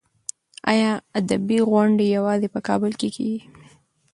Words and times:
ایا 0.71 0.91
ادبي 1.19 1.59
غونډې 1.69 2.05
یوازې 2.15 2.47
په 2.53 2.59
کابل 2.67 2.91
کې 2.99 3.09
کېږي؟ 3.15 3.41